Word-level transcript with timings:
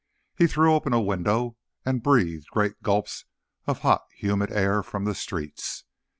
He 0.35 0.47
threw 0.47 0.73
open 0.73 0.93
a 0.93 0.99
window 0.99 1.57
and 1.85 2.01
breathed 2.01 2.47
great 2.49 2.81
gulps 2.81 3.25
of 3.67 3.75
the 3.77 3.81
hot, 3.83 4.01
humid 4.15 4.51
air 4.51 4.81
from 4.81 5.05
the 5.05 5.13
streets. 5.13 5.83